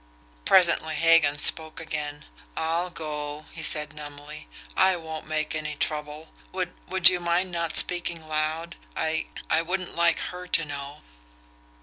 Presently 0.45 0.95
Hagan 0.95 1.37
spoke 1.37 1.79
again. 1.79 2.25
"I'll 2.57 2.89
go," 2.89 3.45
he 3.51 3.61
said 3.61 3.93
numbly. 3.93 4.47
"I 4.75 4.95
won't 4.95 5.27
make 5.27 5.53
any 5.53 5.75
trouble. 5.75 6.29
Would 6.53 6.73
would 6.89 7.07
you 7.07 7.19
mind 7.19 7.51
not 7.51 7.77
speaking 7.77 8.25
loud? 8.27 8.75
I 8.97 9.27
I 9.51 9.61
wouldn't 9.61 9.95
like 9.95 10.17
her 10.19 10.47
to 10.47 10.65
know." 10.65 11.01